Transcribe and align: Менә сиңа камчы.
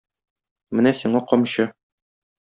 Менә 0.79 0.93
сиңа 1.01 1.21
камчы. 1.33 1.67